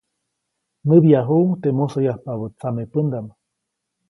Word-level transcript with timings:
Näbyajuʼuŋ 0.87 1.47
teʼ 1.61 1.73
musoyapabä 1.77 2.45
tsamepändaʼm. 2.59 3.27